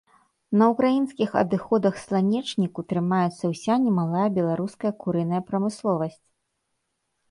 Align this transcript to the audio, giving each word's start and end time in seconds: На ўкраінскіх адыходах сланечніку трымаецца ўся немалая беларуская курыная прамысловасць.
На 0.61 0.69
ўкраінскіх 0.71 1.35
адыходах 1.41 1.99
сланечніку 2.05 2.87
трымаецца 2.95 3.43
ўся 3.55 3.73
немалая 3.87 4.27
беларуская 4.41 4.91
курыная 5.05 5.41
прамысловасць. 5.53 6.23